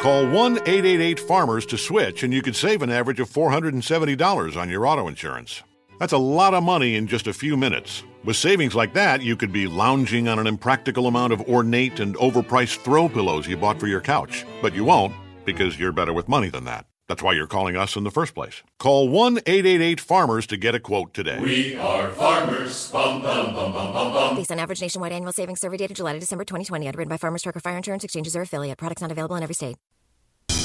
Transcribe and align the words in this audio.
Call 0.00 0.26
1 0.30 0.60
888 0.60 1.20
Farmers 1.20 1.66
to 1.66 1.76
switch, 1.76 2.22
and 2.22 2.32
you 2.32 2.40
could 2.40 2.56
save 2.56 2.80
an 2.80 2.88
average 2.88 3.20
of 3.20 3.28
$470 3.28 4.56
on 4.56 4.70
your 4.70 4.86
auto 4.86 5.08
insurance. 5.08 5.62
That's 5.98 6.14
a 6.14 6.18
lot 6.18 6.54
of 6.54 6.62
money 6.62 6.94
in 6.96 7.06
just 7.06 7.26
a 7.26 7.34
few 7.34 7.54
minutes. 7.54 8.02
With 8.24 8.36
savings 8.36 8.74
like 8.74 8.94
that, 8.94 9.20
you 9.20 9.36
could 9.36 9.52
be 9.52 9.66
lounging 9.66 10.26
on 10.26 10.38
an 10.38 10.46
impractical 10.46 11.06
amount 11.06 11.34
of 11.34 11.42
ornate 11.42 12.00
and 12.00 12.16
overpriced 12.16 12.78
throw 12.78 13.10
pillows 13.10 13.46
you 13.46 13.58
bought 13.58 13.78
for 13.78 13.88
your 13.88 14.00
couch. 14.00 14.46
But 14.62 14.74
you 14.74 14.84
won't, 14.84 15.12
because 15.44 15.78
you're 15.78 15.92
better 15.92 16.14
with 16.14 16.30
money 16.30 16.48
than 16.48 16.64
that. 16.64 16.86
That's 17.06 17.22
why 17.22 17.34
you're 17.34 17.46
calling 17.46 17.76
us 17.76 17.94
in 17.94 18.04
the 18.04 18.10
first 18.10 18.34
place. 18.34 18.62
Call 18.78 19.10
1 19.10 19.40
888 19.44 20.00
Farmers 20.00 20.46
to 20.46 20.56
get 20.56 20.74
a 20.74 20.80
quote 20.80 21.12
today. 21.12 21.38
We 21.40 21.76
are 21.76 22.08
farmers. 22.12 22.90
Bum, 22.90 23.20
bum, 23.20 23.54
bum, 23.54 23.72
bum, 23.74 23.92
bum, 23.92 24.12
bum. 24.14 24.36
Based 24.36 24.50
on 24.50 24.58
average 24.58 24.80
nationwide 24.80 25.12
annual 25.12 25.32
savings 25.32 25.60
survey 25.60 25.76
data 25.76 25.92
July 25.92 26.14
to 26.14 26.20
December 26.20 26.44
2020, 26.44 26.86
underwritten 26.86 27.10
by 27.10 27.18
Farmers 27.18 27.42
Trucker 27.42 27.60
Fire 27.60 27.76
Insurance 27.76 28.02
Exchanges 28.02 28.34
or 28.34 28.40
affiliate. 28.40 28.78
Products 28.78 29.02
not 29.02 29.12
available 29.12 29.36
in 29.36 29.42
every 29.42 29.54
state. 29.54 29.76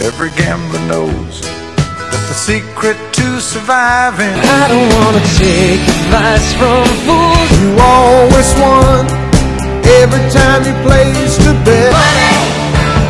Every 0.02 0.30
gambler 0.32 0.82
knows 0.88 1.40
that 1.42 2.26
the 2.28 2.34
secret 2.34 2.98
to 3.14 3.40
surviving. 3.40 4.28
I 4.28 4.68
don't 4.68 4.90
wanna 5.00 5.24
take 5.40 5.80
advice 5.88 6.52
from 6.60 6.84
fools. 7.08 7.50
You 7.64 7.72
always 7.80 8.52
won 8.60 9.08
every 10.04 10.20
time 10.36 10.68
you 10.68 10.76
placed 10.84 11.40
a 11.48 11.56
bet. 11.64 11.96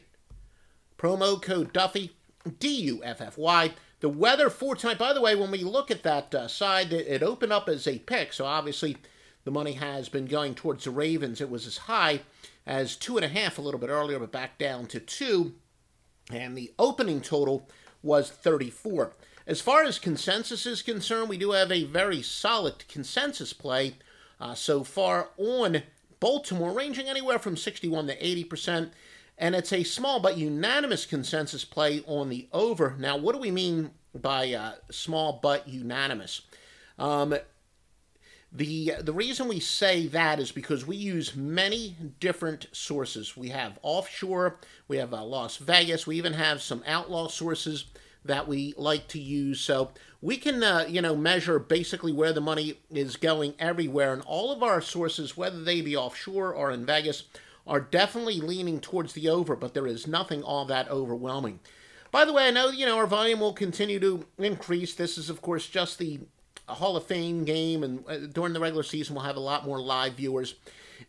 promo 0.97 1.39
code 1.41 1.73
Duffy, 1.73 2.15
D 2.59 2.69
U 2.69 3.01
F 3.03 3.19
F 3.19 3.37
Y. 3.37 3.73
The 3.99 4.07
weather 4.07 4.49
for 4.49 4.75
tonight, 4.75 4.97
by 4.97 5.11
the 5.11 5.21
way, 5.21 5.35
when 5.35 5.51
we 5.51 5.63
look 5.63 5.91
at 5.91 6.03
that 6.03 6.33
uh, 6.33 6.47
side, 6.47 6.93
it, 6.93 7.05
it 7.07 7.21
opened 7.21 7.51
up 7.51 7.67
as 7.67 7.85
a 7.85 7.99
pick, 7.99 8.31
so 8.31 8.45
obviously 8.45 8.95
the 9.43 9.51
money 9.51 9.73
has 9.73 10.07
been 10.07 10.25
going 10.25 10.55
towards 10.55 10.85
the 10.85 10.91
Ravens. 10.91 11.41
It 11.41 11.49
was 11.49 11.67
as 11.67 11.77
high 11.77 12.21
as 12.67 12.97
two 12.97 13.17
and 13.17 13.25
a 13.25 13.29
half 13.29 13.57
a 13.57 13.61
little 13.61 13.79
bit 13.79 13.89
earlier, 13.89 14.19
but 14.19 14.31
back 14.31 14.59
down 14.59 14.85
to 14.87 14.99
two, 14.99 15.53
and 16.29 16.57
the 16.57 16.73
opening 16.77 17.21
total 17.21 17.67
was 18.03 18.29
34. 18.29 19.13
As 19.47 19.61
far 19.61 19.83
as 19.83 19.97
consensus 19.97 20.65
is 20.65 20.81
concerned, 20.81 21.29
we 21.29 21.37
do 21.37 21.51
have 21.51 21.71
a 21.71 21.85
very 21.85 22.21
solid 22.21 22.85
consensus 22.89 23.53
play 23.53 23.95
uh, 24.41 24.53
so 24.53 24.83
far 24.83 25.29
on 25.37 25.83
Baltimore, 26.19 26.73
ranging 26.73 27.07
anywhere 27.07 27.39
from 27.39 27.55
61 27.55 28.07
to 28.07 28.25
80 28.25 28.43
percent. 28.43 28.93
And 29.37 29.55
it's 29.55 29.71
a 29.71 29.83
small 29.83 30.19
but 30.19 30.37
unanimous 30.37 31.05
consensus 31.05 31.63
play 31.63 32.03
on 32.07 32.29
the 32.29 32.49
over. 32.51 32.95
Now, 32.99 33.15
what 33.17 33.33
do 33.33 33.39
we 33.39 33.51
mean 33.51 33.91
by 34.13 34.51
uh, 34.51 34.73
small 34.91 35.39
but 35.41 35.67
unanimous? 35.67 36.41
Um, 36.99 37.35
the 38.51 38.93
the 39.01 39.13
reason 39.13 39.47
we 39.47 39.59
say 39.59 40.07
that 40.07 40.39
is 40.39 40.51
because 40.51 40.85
we 40.87 40.95
use 40.95 41.35
many 41.35 41.95
different 42.19 42.67
sources. 42.71 43.35
We 43.35 43.49
have 43.49 43.77
offshore, 43.81 44.59
we 44.87 44.97
have 44.97 45.13
uh, 45.13 45.23
Las 45.23 45.57
Vegas, 45.57 46.07
we 46.07 46.17
even 46.17 46.33
have 46.33 46.61
some 46.61 46.83
outlaw 46.87 47.27
sources 47.27 47.85
that 48.23 48.47
we 48.47 48.73
like 48.77 49.07
to 49.09 49.19
use. 49.19 49.59
So 49.59 49.91
we 50.21 50.37
can 50.37 50.63
uh, 50.63 50.85
you 50.87 51.01
know 51.01 51.15
measure 51.15 51.59
basically 51.59 52.13
where 52.13 52.33
the 52.33 52.41
money 52.41 52.79
is 52.89 53.17
going 53.17 53.53
everywhere, 53.59 54.13
and 54.13 54.21
all 54.23 54.51
of 54.51 54.63
our 54.63 54.81
sources, 54.81 55.35
whether 55.35 55.61
they 55.61 55.81
be 55.81 55.95
offshore 55.95 56.53
or 56.53 56.71
in 56.71 56.85
Vegas, 56.85 57.23
are 57.65 57.81
definitely 57.81 58.39
leaning 58.39 58.79
towards 58.79 59.11
the 59.11 59.27
over. 59.27 59.57
But 59.57 59.73
there 59.73 59.87
is 59.87 60.07
nothing 60.07 60.41
all 60.41 60.65
that 60.65 60.89
overwhelming. 60.89 61.59
By 62.11 62.23
the 62.23 62.31
way, 62.31 62.47
I 62.47 62.51
know 62.51 62.69
you 62.69 62.85
know 62.85 62.97
our 62.97 63.07
volume 63.07 63.41
will 63.41 63.53
continue 63.53 63.99
to 63.99 64.25
increase. 64.37 64.93
This 64.93 65.17
is 65.17 65.29
of 65.29 65.41
course 65.41 65.67
just 65.67 65.99
the 65.99 66.21
Hall 66.73 66.97
of 66.97 67.05
Fame 67.05 67.45
game, 67.45 67.83
and 67.83 68.03
uh, 68.07 68.17
during 68.31 68.53
the 68.53 68.59
regular 68.59 68.83
season, 68.83 69.15
we'll 69.15 69.25
have 69.25 69.37
a 69.37 69.41
lot 69.41 69.65
more 69.65 69.79
live 69.79 70.13
viewers. 70.13 70.55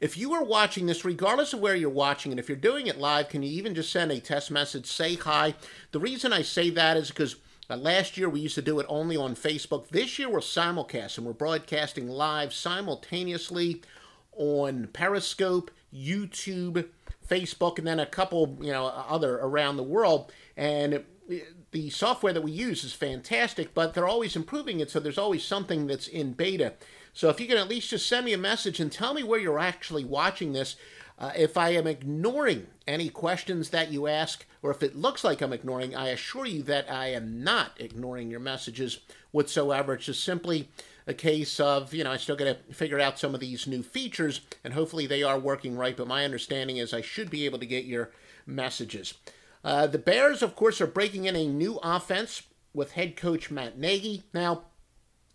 If 0.01 0.17
you 0.17 0.33
are 0.35 0.45
watching 0.45 0.87
this, 0.87 1.05
regardless 1.05 1.53
of 1.53 1.61
where 1.61 1.75
you're 1.75 1.91
watching 1.91 2.33
it, 2.33 2.39
if 2.39 2.49
you're 2.49 2.57
doing 2.57 2.87
it 2.87 2.99
live, 2.99 3.29
can 3.29 3.43
you 3.43 3.51
even 3.51 3.75
just 3.75 3.91
send 3.91 4.13
a 4.13 4.21
test 4.21 4.51
message, 4.51 4.87
say 4.87 5.15
hi? 5.15 5.55
The 5.93 6.01
reason 6.01 6.33
I 6.33 6.43
say 6.43 6.71
that 6.71 6.97
is 6.97 7.09
because 7.09 7.37
uh, 7.71 7.77
last 7.77 8.17
year 8.17 8.29
we 8.29 8.41
used 8.41 8.55
to 8.55 8.63
do 8.63 8.79
it 8.81 8.87
only 8.89 9.17
on 9.17 9.35
Facebook. 9.35 9.89
This 9.89 10.19
year 10.19 10.29
we're 10.29 10.41
simulcasting. 10.41 11.21
We're 11.21 11.33
broadcasting 11.33 12.09
live 12.09 12.53
simultaneously 12.53 13.83
on 14.33 14.89
Periscope, 14.93 15.71
YouTube, 15.93 16.89
Facebook, 17.29 17.79
and 17.79 17.87
then 17.87 18.01
a 18.01 18.07
couple, 18.07 18.59
you 18.61 18.73
know, 18.73 18.87
other 18.87 19.39
around 19.39 19.77
the 19.77 19.83
world. 19.83 20.33
And 20.57 21.05
the 21.71 21.91
software 21.91 22.33
that 22.33 22.43
we 22.43 22.51
use 22.51 22.85
is 22.85 22.93
fantastic, 22.93 23.75
but 23.75 23.95
they're 23.95 24.09
always 24.09 24.37
improving 24.37 24.81
it, 24.81 24.91
so 24.91 25.01
there's 25.01 25.19
always 25.19 25.45
something 25.45 25.87
that's 25.87 26.09
in 26.09 26.33
beta. 26.33 26.75
So 27.13 27.29
if 27.29 27.41
you 27.41 27.47
can 27.47 27.59
at 27.59 27.69
least 27.69 27.91
just 27.91 28.09
send 28.09 28.27
me 28.27 28.33
a 28.33 28.39
message 28.39 28.81
and 28.81 28.91
tell 28.91 29.13
me 29.13 29.23
where 29.23 29.41
you're 29.41 29.59
actually 29.59 30.05
watching 30.05 30.53
this, 30.53 30.77
uh, 31.19 31.33
if 31.37 31.57
I 31.57 31.71
am 31.71 31.87
ignoring 31.87 32.69
any 32.87 33.09
questions 33.09 33.71
that 33.71 33.91
you 33.91 34.07
ask, 34.07 34.47
or 34.63 34.71
if 34.71 34.83
it 34.83 34.97
looks 34.97 35.25
like 35.25 35.41
I'm 35.41 35.53
ignoring, 35.53 35.97
I 35.97 36.09
assure 36.09 36.47
you 36.47 36.63
that 36.65 36.91
I 36.91 37.09
am 37.09 37.43
not 37.43 37.73
ignoring 37.79 38.31
your 38.31 38.41
messages 38.41 39.01
whatsoever. 39.33 39.95
It's 39.95 40.07
just 40.07 40.23
simply 40.23 40.69
a 41.09 41.15
case 41.15 41.59
of, 41.59 41.93
you 41.93 42.05
know, 42.05 42.13
I 42.13 42.19
still 42.19 42.37
got 42.37 42.45
to 42.45 42.75
figure 42.75 43.01
out 43.01 43.19
some 43.19 43.35
of 43.35 43.41
these 43.41 43.67
new 43.67 43.83
features, 43.83 44.43
and 44.63 44.75
hopefully 44.75 45.07
they 45.07 45.23
are 45.23 45.39
working 45.39 45.77
right. 45.77 45.97
But 45.97 46.07
my 46.07 46.25
understanding 46.25 46.77
is 46.77 46.95
I 46.95 47.01
should 47.01 47.31
be 47.31 47.47
able 47.47 47.59
to 47.59 47.67
get 47.67 47.85
your 47.85 48.11
messages. 48.47 49.15
Uh, 49.65 49.87
the 49.87 49.99
Bears, 49.99 50.43
of 50.43 50.55
course, 50.55 50.81
are 50.81 50.87
breaking 50.87 51.25
in 51.25 51.37
a 51.37 51.47
new 51.47 51.79
offense 51.83 52.43
with 52.73 52.93
head 52.93 53.17
coach 53.17 53.51
Matt 53.51 53.79
Nagy. 53.79 54.23
Now, 54.33 54.63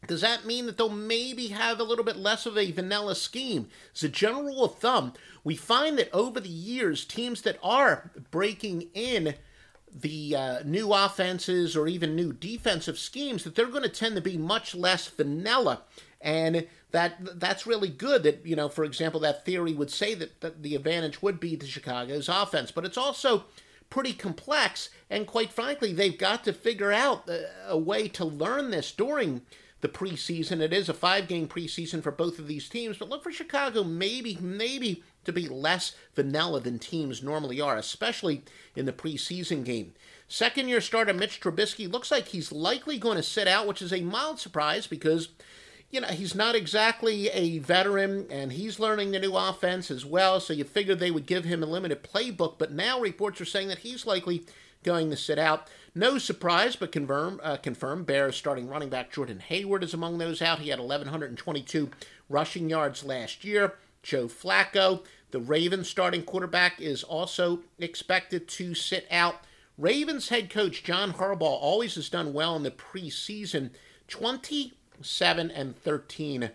does 0.08 0.22
that 0.22 0.46
mean 0.46 0.66
that 0.66 0.78
they'll 0.78 0.90
maybe 0.90 1.48
have 1.48 1.80
a 1.80 1.84
little 1.84 2.04
bit 2.04 2.18
less 2.18 2.46
of 2.46 2.58
a 2.58 2.72
vanilla 2.72 3.16
scheme? 3.16 3.70
As 3.96 4.04
a 4.04 4.10
general 4.10 4.44
rule 4.44 4.66
of 4.66 4.76
thumb, 4.76 5.14
we 5.44 5.56
find 5.56 5.98
that 5.98 6.14
over 6.14 6.40
the 6.40 6.50
years, 6.50 7.06
teams 7.06 7.42
that 7.44 7.58
are 7.64 8.12
breaking 8.32 8.90
in 8.94 9.36
the 9.94 10.36
uh, 10.36 10.64
new 10.66 10.92
offenses 10.92 11.76
or 11.76 11.88
even 11.88 12.16
new 12.16 12.34
defensive 12.34 12.98
schemes, 12.98 13.44
that 13.44 13.56
they're 13.56 13.68
going 13.68 13.84
to 13.84 13.90
tend 13.90 14.16
to 14.16 14.22
be 14.22 14.38
much 14.38 14.74
less 14.74 15.08
vanilla. 15.08 15.84
And 16.20 16.68
that 16.92 17.40
that's 17.40 17.68
really 17.68 17.90
good 17.90 18.24
that, 18.24 18.46
you 18.46 18.56
know, 18.56 18.70
for 18.70 18.84
example, 18.84 19.20
that 19.22 19.46
theory 19.46 19.74
would 19.74 19.92
say 19.92 20.16
that, 20.16 20.42
that 20.42 20.64
the 20.64 20.76
advantage 20.76 21.22
would 21.22 21.40
be 21.40 21.58
to 21.58 21.66
Chicago's 21.66 22.30
offense. 22.30 22.72
But 22.72 22.86
it's 22.86 22.98
also 22.98 23.46
pretty 23.94 24.14
complex. 24.14 24.90
And 25.08 25.28
quite 25.28 25.54
frankly, 25.54 25.94
they've 25.94 26.18
got 26.18 26.44
to 26.46 26.52
figure 26.52 26.92
out 26.92 27.30
a, 27.68 27.78
way 27.78 28.08
to 28.08 28.26
learn 28.26 28.72
this 28.72 28.92
during 28.92 29.44
the 29.82 29.88
preseason. 29.88 30.62
It 30.62 30.74
is 30.74 30.90
a 30.90 30.96
five 30.96 31.28
game 31.28 31.48
preseason 31.48 32.02
for 32.02 32.12
both 32.12 32.40
of 32.40 32.48
these 32.48 32.68
teams, 32.68 32.98
but 32.98 33.08
look 33.08 33.22
for 33.22 33.32
Chicago 33.32 33.84
maybe, 33.84 34.36
maybe 34.42 35.04
to 35.26 35.32
be 35.32 35.48
less 35.48 35.96
vanilla 36.16 36.60
than 36.60 36.80
teams 36.80 37.22
normally 37.22 37.62
are, 37.62 37.78
especially 37.78 38.42
in 38.76 38.88
the 38.88 38.92
preseason 38.92 39.64
game. 39.64 39.94
Second 40.28 40.70
year 40.70 40.82
starter 40.82 41.14
Mitch 41.14 41.40
Trubisky 41.40 41.90
looks 41.90 42.10
like 42.10 42.30
he's 42.30 42.52
likely 42.52 42.98
going 42.98 43.18
to 43.18 43.24
sit 43.24 43.48
out, 43.48 43.68
which 43.68 43.84
is 43.84 43.94
a 43.94 44.02
mild 44.02 44.40
surprise 44.40 44.88
because 44.88 45.30
you 45.94 46.02
know, 46.02 46.08
he's 46.08 46.34
not 46.34 46.56
exactly 46.56 47.30
a 47.30 47.60
veteran 47.60 48.26
and 48.32 48.52
he's 48.52 48.80
learning 48.80 49.12
the 49.12 49.20
new 49.20 49.36
offense 49.36 49.92
as 49.92 50.04
well. 50.04 50.40
So 50.40 50.52
you 50.52 50.64
figured 50.64 50.98
they 50.98 51.12
would 51.12 51.28
give 51.28 51.46
him 51.46 51.62
a 51.62 51.68
limited 51.68 52.04
playbook, 52.04 52.58
but 52.58 52.72
now 52.72 53.00
reports 53.00 53.40
are 53.40 53.46
saying 53.46 53.68
that 53.68 53.80
he's 53.80 54.08
likely 54.08 54.44
going 54.82 55.12
to 55.12 55.16
sit 55.16 55.38
out. 55.38 55.70
No 55.94 56.18
surprise, 56.18 56.76
but 56.76 56.92
confirm, 56.92 57.40
uh, 57.44 57.58
confirm 57.58 58.06
Bears 58.06 58.36
starting 58.36 58.68
running 58.68 58.90
back 58.90 59.12
Jordan 59.12 59.40
Howard 59.48 59.84
is 59.84 59.94
among 59.94 60.18
those 60.18 60.42
out. 60.42 60.60
He 60.60 60.70
had 60.70 60.80
1,122 60.80 61.92
rushing 62.28 62.70
yards 62.72 63.04
last 63.04 63.44
year. 63.44 63.76
Joe 64.02 64.26
Flacco, 64.26 65.06
the 65.30 65.40
Ravens 65.40 65.88
starting 65.88 66.24
quarterback, 66.24 66.82
is 66.82 67.04
also 67.04 67.60
expected 67.78 68.48
to 68.48 68.74
sit 68.74 69.08
out 69.12 69.44
Ravens 69.78 70.30
head 70.30 70.50
coach 70.52 70.84
John 70.84 71.14
Harbaugh 71.14 71.42
always 71.42 71.96
has 71.96 72.10
done 72.10 72.34
well 72.34 72.56
in 72.56 72.64
the 72.64 72.72
preseason 72.72 73.72
27 75.04 75.52
and 75.52 75.76
13 75.76 76.52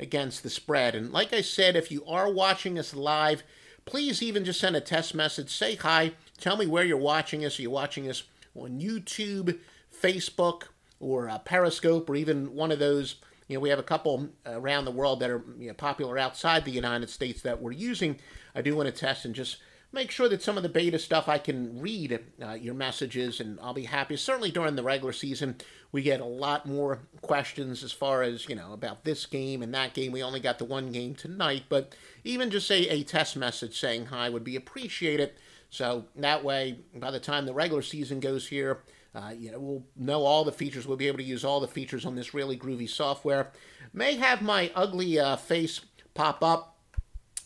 against 0.00 0.42
the 0.42 0.50
spread. 0.50 0.96
And 0.96 1.12
like 1.12 1.32
I 1.32 1.40
said, 1.40 1.76
if 1.76 1.92
you 1.92 2.04
are 2.04 2.28
watching 2.28 2.76
us 2.76 2.94
live, 2.94 3.44
please 3.84 4.20
even 4.20 4.44
just 4.44 4.58
send 4.58 4.74
a 4.74 4.80
test 4.80 5.14
message. 5.14 5.50
Say 5.50 5.76
hi. 5.76 6.12
Tell 6.36 6.56
me 6.56 6.66
where 6.66 6.84
you're 6.84 6.96
watching 6.96 7.44
us. 7.44 7.58
Are 7.58 7.62
you 7.62 7.70
watching 7.70 8.10
us 8.10 8.24
on 8.56 8.80
YouTube, 8.80 9.56
Facebook, 9.96 10.64
or 10.98 11.28
uh, 11.28 11.38
Periscope, 11.38 12.10
or 12.10 12.16
even 12.16 12.56
one 12.56 12.72
of 12.72 12.80
those? 12.80 13.16
You 13.46 13.56
know, 13.56 13.60
we 13.60 13.68
have 13.68 13.78
a 13.78 13.84
couple 13.84 14.30
around 14.44 14.84
the 14.84 14.90
world 14.90 15.20
that 15.20 15.30
are 15.30 15.44
you 15.56 15.68
know, 15.68 15.74
popular 15.74 16.18
outside 16.18 16.64
the 16.64 16.72
United 16.72 17.08
States 17.08 17.42
that 17.42 17.62
we're 17.62 17.70
using. 17.70 18.18
I 18.52 18.62
do 18.62 18.74
want 18.74 18.88
to 18.88 18.92
test 18.92 19.24
and 19.24 19.34
just 19.34 19.58
make 19.92 20.10
sure 20.10 20.28
that 20.28 20.42
some 20.42 20.56
of 20.56 20.62
the 20.62 20.68
beta 20.68 20.98
stuff 20.98 21.28
I 21.28 21.38
can 21.38 21.80
read 21.80 22.18
uh, 22.42 22.52
your 22.52 22.74
messages, 22.74 23.40
and 23.40 23.58
I'll 23.60 23.74
be 23.74 23.84
happy. 23.84 24.16
Certainly 24.16 24.52
during 24.52 24.76
the 24.76 24.82
regular 24.82 25.12
season, 25.12 25.56
we 25.92 26.02
get 26.02 26.20
a 26.20 26.24
lot 26.26 26.66
more 26.66 27.00
questions 27.20 27.84
as 27.84 27.92
far 27.92 28.22
as 28.22 28.48
you 28.48 28.54
know 28.54 28.72
about 28.72 29.04
this 29.04 29.26
game 29.26 29.62
and 29.62 29.74
that 29.74 29.94
game. 29.94 30.12
We 30.12 30.22
only 30.22 30.40
got 30.40 30.58
the 30.58 30.64
one 30.64 30.90
game 30.90 31.14
tonight, 31.14 31.64
but 31.68 31.94
even 32.24 32.50
just 32.50 32.66
say 32.66 32.88
a 32.88 33.02
test 33.02 33.36
message 33.36 33.78
saying 33.78 34.06
hi 34.06 34.28
would 34.28 34.44
be 34.44 34.56
appreciated. 34.56 35.32
So 35.68 36.06
that 36.16 36.44
way, 36.44 36.80
by 36.94 37.10
the 37.10 37.20
time 37.20 37.46
the 37.46 37.54
regular 37.54 37.82
season 37.82 38.20
goes 38.20 38.48
here, 38.48 38.80
uh, 39.14 39.32
you 39.36 39.50
know, 39.50 39.58
we'll 39.58 39.84
know 39.96 40.24
all 40.24 40.44
the 40.44 40.52
features. 40.52 40.86
We'll 40.86 40.96
be 40.96 41.08
able 41.08 41.18
to 41.18 41.24
use 41.24 41.44
all 41.44 41.60
the 41.60 41.68
features 41.68 42.06
on 42.06 42.14
this 42.14 42.32
really 42.32 42.56
groovy 42.56 42.88
software. 42.88 43.52
May 43.92 44.16
have 44.16 44.40
my 44.40 44.70
ugly 44.74 45.18
uh, 45.18 45.36
face 45.36 45.80
pop 46.14 46.42
up 46.42 46.78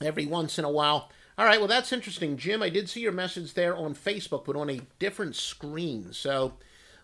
every 0.01 0.27
once 0.27 0.59
in 0.59 0.65
a 0.65 0.71
while. 0.71 1.11
All 1.39 1.45
right, 1.45 1.59
well, 1.59 1.69
that's 1.69 1.93
interesting. 1.93 2.39
Jim, 2.39 2.63
I 2.63 2.71
did 2.71 2.89
see 2.89 3.01
your 3.01 3.13
message 3.13 3.53
there 3.55 3.77
on 3.77 3.95
Facebook, 3.95 4.47
but 4.47 4.57
on 4.57 4.71
a 4.71 4.81
different 4.99 5.37
screen. 5.37 6.13
So 6.13 6.55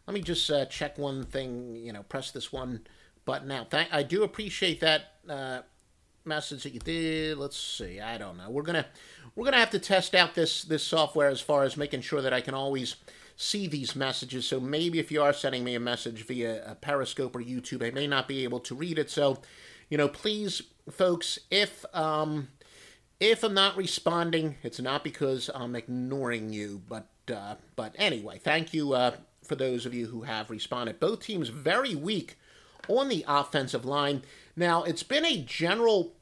let 0.06 0.14
me 0.14 0.22
just 0.22 0.50
uh, 0.50 0.64
check 0.66 0.96
one 0.96 1.24
thing, 1.24 1.76
you 1.76 1.92
know, 1.92 2.02
press 2.02 2.30
this 2.30 2.50
one 2.50 2.80
button 3.26 3.50
out. 3.50 3.70
Thank- 3.70 3.92
I 3.92 4.02
do 4.02 4.22
appreciate 4.22 4.80
that 4.80 5.12
uh, 5.28 5.60
message 6.24 6.62
that 6.62 6.72
you 6.72 6.80
did. 6.80 7.36
Let's 7.36 7.58
see. 7.58 8.00
I 8.00 8.16
don't 8.16 8.38
know. 8.38 8.48
We're 8.48 8.62
gonna 8.62 8.86
we're 9.34 9.44
gonna 9.44 9.58
have 9.58 9.70
to 9.70 9.78
test 9.78 10.14
out 10.14 10.34
this 10.34 10.62
this 10.62 10.82
software 10.82 11.28
as 11.28 11.40
far 11.40 11.62
as 11.64 11.76
making 11.76 12.00
sure 12.00 12.22
that 12.22 12.32
I 12.32 12.40
can 12.40 12.54
always 12.54 12.96
see 13.36 13.66
these 13.66 13.96
messages. 13.96 14.46
So 14.46 14.60
maybe 14.60 14.98
if 14.98 15.10
you 15.10 15.22
are 15.22 15.32
sending 15.32 15.64
me 15.64 15.74
a 15.74 15.80
message 15.80 16.24
via 16.26 16.64
a 16.70 16.74
Periscope 16.74 17.34
or 17.36 17.40
YouTube, 17.40 17.86
I 17.86 17.90
may 17.90 18.06
not 18.06 18.28
be 18.28 18.44
able 18.44 18.60
to 18.60 18.74
read 18.74 18.98
it. 18.98 19.10
So, 19.10 19.38
you 19.88 19.98
know, 19.98 20.08
please, 20.08 20.62
folks, 20.90 21.38
if 21.50 21.84
um, 21.94 22.48
if 23.22 23.44
I'm 23.44 23.54
not 23.54 23.76
responding, 23.76 24.56
it's 24.64 24.80
not 24.80 25.04
because 25.04 25.48
I'm 25.54 25.76
ignoring 25.76 26.52
you, 26.52 26.82
but 26.88 27.06
uh, 27.32 27.54
but 27.76 27.94
anyway, 27.96 28.40
thank 28.42 28.74
you 28.74 28.94
uh, 28.94 29.14
for 29.44 29.54
those 29.54 29.86
of 29.86 29.94
you 29.94 30.08
who 30.08 30.22
have 30.22 30.50
responded. 30.50 30.98
Both 30.98 31.20
teams 31.20 31.48
very 31.48 31.94
weak 31.94 32.36
on 32.88 33.08
the 33.08 33.24
offensive 33.28 33.84
line. 33.84 34.22
Now, 34.56 34.82
it's 34.82 35.04
been 35.04 35.24
a 35.24 35.40
general 35.40 36.14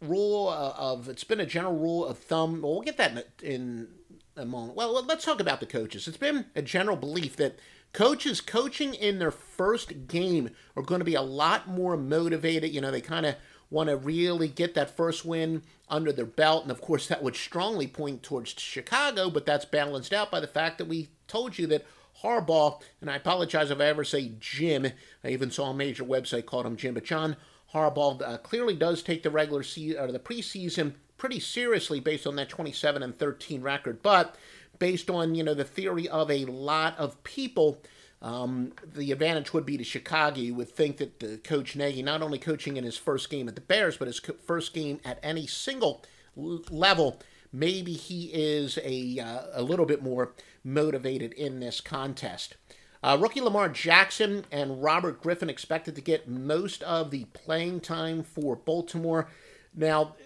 rule 0.00 0.48
of 0.48 1.08
it's 1.08 1.24
been 1.24 1.40
a 1.40 1.46
general 1.46 1.76
rule 1.76 2.06
of 2.06 2.18
thumb. 2.18 2.62
Well, 2.62 2.74
we'll 2.74 2.82
get 2.82 2.98
that 2.98 3.26
in 3.42 3.88
a 4.36 4.44
moment. 4.44 4.76
Well, 4.76 5.04
let's 5.04 5.24
talk 5.24 5.40
about 5.40 5.58
the 5.58 5.66
coaches. 5.66 6.06
It's 6.06 6.16
been 6.16 6.46
a 6.54 6.62
general 6.62 6.96
belief 6.96 7.34
that 7.36 7.58
coaches 7.92 8.40
coaching 8.40 8.94
in 8.94 9.18
their 9.18 9.32
first 9.32 10.06
game 10.06 10.50
are 10.76 10.84
going 10.84 11.00
to 11.00 11.04
be 11.04 11.16
a 11.16 11.22
lot 11.22 11.68
more 11.68 11.96
motivated. 11.96 12.72
You 12.72 12.80
know, 12.80 12.92
they 12.92 13.00
kind 13.00 13.26
of 13.26 13.34
want 13.70 13.88
to 13.88 13.96
really 13.96 14.48
get 14.48 14.74
that 14.74 14.96
first 14.96 15.24
win 15.24 15.62
under 15.88 16.12
their 16.12 16.24
belt. 16.24 16.62
And 16.62 16.70
of 16.70 16.80
course, 16.80 17.06
that 17.08 17.22
would 17.22 17.36
strongly 17.36 17.86
point 17.86 18.22
towards 18.22 18.54
Chicago, 18.58 19.30
but 19.30 19.46
that's 19.46 19.64
balanced 19.64 20.12
out 20.12 20.30
by 20.30 20.40
the 20.40 20.46
fact 20.46 20.78
that 20.78 20.88
we 20.88 21.08
told 21.26 21.58
you 21.58 21.66
that 21.68 21.86
Harbaugh, 22.22 22.80
and 23.00 23.10
I 23.10 23.16
apologize 23.16 23.70
if 23.70 23.80
I 23.80 23.84
ever 23.84 24.04
say 24.04 24.32
Jim, 24.40 24.86
I 25.22 25.28
even 25.28 25.50
saw 25.50 25.70
a 25.70 25.74
major 25.74 26.04
website 26.04 26.46
called 26.46 26.66
him 26.66 26.76
Jim, 26.76 26.94
but 26.94 27.04
John 27.04 27.36
Harbaugh 27.72 28.20
uh, 28.22 28.38
clearly 28.38 28.74
does 28.74 29.02
take 29.02 29.22
the 29.22 29.30
regular 29.30 29.62
season 29.62 30.00
or 30.00 30.10
the 30.10 30.18
preseason 30.18 30.94
pretty 31.16 31.40
seriously 31.40 32.00
based 32.00 32.26
on 32.26 32.36
that 32.36 32.48
27 32.48 33.02
and 33.02 33.18
13 33.18 33.62
record, 33.62 34.02
but 34.02 34.36
based 34.78 35.10
on 35.10 35.34
you 35.34 35.42
know 35.42 35.54
the 35.54 35.64
theory 35.64 36.08
of 36.08 36.30
a 36.30 36.44
lot 36.46 36.96
of 36.98 37.22
people 37.24 37.80
um, 38.20 38.72
the 38.84 39.12
advantage 39.12 39.52
would 39.52 39.64
be 39.64 39.76
to 39.78 39.84
Chicago. 39.84 40.40
You 40.40 40.54
would 40.54 40.70
think 40.70 40.96
that 40.96 41.20
the 41.20 41.38
coach 41.38 41.76
Nagy, 41.76 42.02
not 42.02 42.22
only 42.22 42.38
coaching 42.38 42.76
in 42.76 42.84
his 42.84 42.96
first 42.96 43.30
game 43.30 43.48
at 43.48 43.54
the 43.54 43.60
Bears, 43.60 43.96
but 43.96 44.08
his 44.08 44.20
first 44.44 44.74
game 44.74 45.00
at 45.04 45.20
any 45.22 45.46
single 45.46 46.04
level, 46.36 47.20
maybe 47.52 47.92
he 47.92 48.30
is 48.32 48.78
a 48.82 49.20
uh, 49.20 49.42
a 49.52 49.62
little 49.62 49.86
bit 49.86 50.02
more 50.02 50.32
motivated 50.64 51.32
in 51.32 51.60
this 51.60 51.80
contest. 51.80 52.56
Uh, 53.02 53.16
rookie 53.20 53.40
Lamar 53.40 53.68
Jackson 53.68 54.44
and 54.50 54.82
Robert 54.82 55.22
Griffin 55.22 55.48
expected 55.48 55.94
to 55.94 56.00
get 56.00 56.28
most 56.28 56.82
of 56.82 57.12
the 57.12 57.24
playing 57.26 57.80
time 57.80 58.24
for 58.24 58.56
Baltimore. 58.56 59.28
Now, 59.74 60.16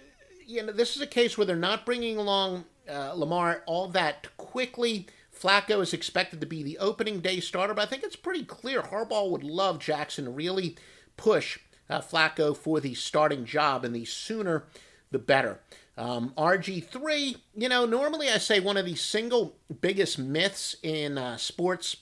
you 0.46 0.62
know, 0.62 0.72
this 0.72 0.96
is 0.96 1.02
a 1.02 1.06
case 1.06 1.36
where 1.36 1.46
they're 1.46 1.56
not 1.56 1.84
bringing 1.84 2.16
along 2.16 2.64
uh, 2.90 3.12
Lamar 3.12 3.62
all 3.66 3.88
that 3.88 4.34
quickly. 4.38 5.06
Flacco 5.42 5.82
is 5.82 5.92
expected 5.92 6.40
to 6.40 6.46
be 6.46 6.62
the 6.62 6.78
opening 6.78 7.20
day 7.20 7.40
starter, 7.40 7.74
but 7.74 7.82
I 7.82 7.86
think 7.86 8.04
it's 8.04 8.14
pretty 8.14 8.44
clear 8.44 8.82
Harbaugh 8.82 9.28
would 9.28 9.42
love 9.42 9.80
Jackson 9.80 10.26
to 10.26 10.30
really 10.30 10.76
push 11.16 11.58
uh, 11.90 12.00
Flacco 12.00 12.56
for 12.56 12.78
the 12.78 12.94
starting 12.94 13.44
job, 13.44 13.84
and 13.84 13.94
the 13.94 14.04
sooner 14.04 14.64
the 15.10 15.18
better. 15.18 15.60
Um, 15.98 16.32
RG3, 16.38 17.36
you 17.56 17.68
know, 17.68 17.84
normally 17.84 18.30
I 18.30 18.38
say 18.38 18.60
one 18.60 18.76
of 18.76 18.86
the 18.86 18.94
single 18.94 19.56
biggest 19.80 20.18
myths 20.18 20.76
in 20.82 21.18
uh, 21.18 21.36
sports 21.36 21.96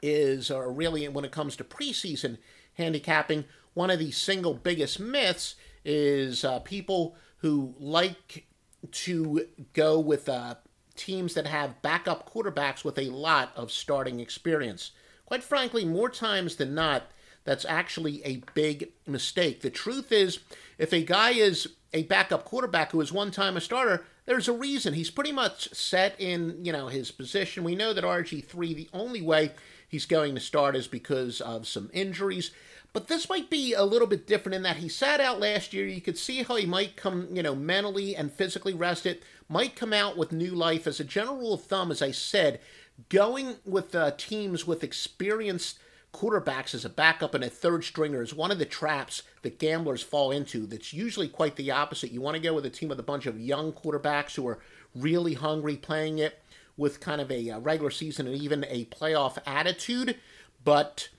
is, 0.00 0.50
or 0.50 0.72
really 0.72 1.06
when 1.08 1.24
it 1.24 1.32
comes 1.32 1.56
to 1.56 1.64
preseason 1.64 2.38
handicapping, 2.74 3.44
one 3.74 3.90
of 3.90 3.98
the 3.98 4.12
single 4.12 4.54
biggest 4.54 5.00
myths 5.00 5.56
is 5.84 6.44
uh, 6.44 6.60
people 6.60 7.16
who 7.38 7.74
like 7.78 8.46
to 8.92 9.46
go 9.72 9.98
with 9.98 10.28
uh, 10.28 10.54
teams 10.98 11.34
that 11.34 11.46
have 11.46 11.80
backup 11.80 12.30
quarterbacks 12.30 12.84
with 12.84 12.98
a 12.98 13.10
lot 13.10 13.52
of 13.56 13.72
starting 13.72 14.20
experience. 14.20 14.90
Quite 15.24 15.44
frankly, 15.44 15.84
more 15.84 16.10
times 16.10 16.56
than 16.56 16.74
not, 16.74 17.04
that's 17.44 17.64
actually 17.64 18.22
a 18.24 18.42
big 18.52 18.90
mistake. 19.06 19.62
The 19.62 19.70
truth 19.70 20.12
is, 20.12 20.40
if 20.76 20.92
a 20.92 21.02
guy 21.02 21.30
is 21.30 21.68
a 21.94 22.02
backup 22.02 22.44
quarterback 22.44 22.92
who 22.92 23.00
is 23.00 23.12
one 23.12 23.30
time 23.30 23.56
a 23.56 23.60
starter, 23.60 24.04
there's 24.26 24.48
a 24.48 24.52
reason. 24.52 24.92
He's 24.92 25.10
pretty 25.10 25.32
much 25.32 25.72
set 25.74 26.14
in, 26.18 26.62
you 26.62 26.72
know, 26.72 26.88
his 26.88 27.10
position. 27.10 27.64
We 27.64 27.74
know 27.74 27.94
that 27.94 28.04
RG3, 28.04 28.76
the 28.76 28.90
only 28.92 29.22
way 29.22 29.52
he's 29.88 30.04
going 30.04 30.34
to 30.34 30.40
start 30.40 30.76
is 30.76 30.86
because 30.86 31.40
of 31.40 31.66
some 31.66 31.90
injuries. 31.94 32.50
But 32.98 33.06
this 33.06 33.28
might 33.28 33.48
be 33.48 33.74
a 33.74 33.84
little 33.84 34.08
bit 34.08 34.26
different 34.26 34.56
in 34.56 34.62
that 34.64 34.78
he 34.78 34.88
sat 34.88 35.20
out 35.20 35.38
last 35.38 35.72
year. 35.72 35.86
You 35.86 36.00
could 36.00 36.18
see 36.18 36.42
how 36.42 36.56
he 36.56 36.66
might 36.66 36.96
come, 36.96 37.28
you 37.32 37.44
know, 37.44 37.54
mentally 37.54 38.16
and 38.16 38.32
physically 38.32 38.74
rested, 38.74 39.22
might 39.48 39.76
come 39.76 39.92
out 39.92 40.16
with 40.16 40.32
new 40.32 40.50
life. 40.50 40.84
As 40.84 40.98
a 40.98 41.04
general 41.04 41.36
rule 41.36 41.54
of 41.54 41.62
thumb, 41.62 41.92
as 41.92 42.02
I 42.02 42.10
said, 42.10 42.60
going 43.08 43.58
with 43.64 43.94
uh, 43.94 44.10
teams 44.18 44.66
with 44.66 44.82
experienced 44.82 45.78
quarterbacks 46.12 46.74
as 46.74 46.84
a 46.84 46.88
backup 46.88 47.36
and 47.36 47.44
a 47.44 47.48
third 47.48 47.84
stringer 47.84 48.20
is 48.20 48.34
one 48.34 48.50
of 48.50 48.58
the 48.58 48.64
traps 48.64 49.22
that 49.42 49.60
gamblers 49.60 50.02
fall 50.02 50.32
into. 50.32 50.66
That's 50.66 50.92
usually 50.92 51.28
quite 51.28 51.54
the 51.54 51.70
opposite. 51.70 52.10
You 52.10 52.20
want 52.20 52.34
to 52.34 52.42
go 52.42 52.52
with 52.52 52.66
a 52.66 52.70
team 52.70 52.88
with 52.88 52.98
a 52.98 53.04
bunch 53.04 53.26
of 53.26 53.38
young 53.38 53.72
quarterbacks 53.72 54.34
who 54.34 54.48
are 54.48 54.58
really 54.92 55.34
hungry, 55.34 55.76
playing 55.76 56.18
it 56.18 56.42
with 56.76 56.98
kind 56.98 57.20
of 57.20 57.30
a 57.30 57.48
uh, 57.48 57.60
regular 57.60 57.92
season 57.92 58.26
and 58.26 58.34
even 58.34 58.66
a 58.68 58.86
playoff 58.86 59.38
attitude. 59.46 60.16
But 60.64 61.10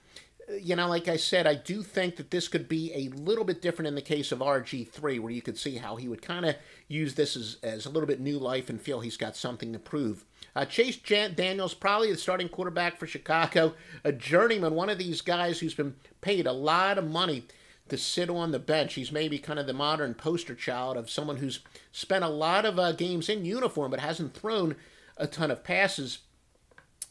you 0.62 0.76
know, 0.76 0.88
like 0.88 1.08
I 1.08 1.18
said, 1.18 1.46
I 1.46 1.56
do 1.56 1.84
think 1.84 2.16
that 2.16 2.32
this 2.32 2.48
could 2.48 2.68
be 2.68 2.92
a 2.94 3.10
little 3.16 3.44
bit 3.44 3.62
different 3.62 3.88
in 3.88 3.96
the 3.96 4.02
case 4.02 4.32
of 4.32 4.40
RG3, 4.40 5.20
where 5.20 5.32
you 5.32 5.42
could 5.42 5.58
see 5.58 5.78
how 5.78 5.96
he 5.96 6.08
would 6.08 6.22
kind 6.22 6.46
of 6.46 6.56
use 6.88 7.16
this 7.16 7.36
as, 7.36 7.58
as 7.62 7.86
a 7.86 7.90
little 7.90 8.08
bit 8.08 8.20
new 8.20 8.40
life 8.40 8.70
and 8.70 8.82
feel 8.82 9.00
he's 9.00 9.18
got 9.18 9.36
something 9.36 9.74
to 9.74 9.80
prove. 9.80 10.26
Uh, 10.56 10.66
Chase 10.66 10.98
Jan- 10.98 11.36
Daniels, 11.36 11.74
probably 11.74 12.12
the 12.12 12.18
starting 12.18 12.50
quarterback 12.50 12.98
for 12.98 13.06
Chicago, 13.06 13.74
a 14.04 14.12
journeyman, 14.12 14.74
one 14.74 14.90
of 14.90 14.98
these 14.98 15.22
guys 15.22 15.60
who's 15.60 15.76
been 15.76 15.96
paid 16.22 16.48
a 16.48 16.52
lot 16.52 16.98
of 16.98 17.10
money 17.10 17.44
to 17.90 17.98
sit 17.98 18.30
on 18.30 18.52
the 18.52 18.60
bench. 18.60 18.96
He's 18.96 19.12
maybe 19.12 19.38
kind 19.40 19.60
of 19.60 19.68
the 19.68 19.74
modern 19.74 20.14
poster 20.14 20.56
child 20.56 20.98
of 20.98 21.10
someone 21.10 21.38
who's 21.38 21.60
spent 21.92 22.24
a 22.24 22.30
lot 22.30 22.66
of 22.66 22.80
uh, 22.80 22.92
games 22.94 23.30
in 23.30 23.46
uniform 23.46 23.92
but 23.92 24.00
hasn't 24.00 24.34
thrown 24.34 24.76
a 25.18 25.28
ton 25.28 25.52
of 25.52 25.64
passes. 25.64 26.20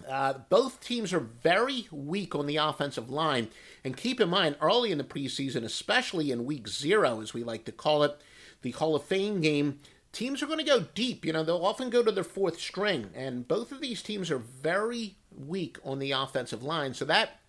Uh, 0.06 0.34
both 0.48 0.80
teams 0.80 1.12
are 1.12 1.20
very 1.20 1.88
weak 1.90 2.34
on 2.34 2.46
the 2.46 2.56
offensive 2.56 3.10
line. 3.10 3.48
And 3.84 3.96
keep 3.96 4.20
in 4.20 4.28
mind, 4.28 4.56
early 4.60 4.92
in 4.92 4.98
the 4.98 5.04
preseason, 5.04 5.64
especially 5.64 6.30
in 6.30 6.44
week 6.44 6.68
zero, 6.68 7.20
as 7.20 7.34
we 7.34 7.42
like 7.42 7.64
to 7.64 7.72
call 7.72 8.02
it, 8.02 8.16
the 8.62 8.70
Hall 8.72 8.96
of 8.96 9.04
Fame 9.04 9.40
game, 9.40 9.80
teams 10.12 10.42
are 10.42 10.46
going 10.46 10.58
to 10.58 10.64
go 10.64 10.86
deep. 10.94 11.24
You 11.24 11.32
know, 11.32 11.44
they'll 11.44 11.64
often 11.64 11.90
go 11.90 12.02
to 12.02 12.12
their 12.12 12.24
fourth 12.24 12.58
string. 12.60 13.10
And 13.14 13.46
both 13.46 13.72
of 13.72 13.80
these 13.80 14.02
teams 14.02 14.30
are 14.30 14.38
very 14.38 15.16
weak 15.36 15.78
on 15.84 15.98
the 15.98 16.12
offensive 16.12 16.62
line. 16.62 16.94
So 16.94 17.04
that, 17.04 17.40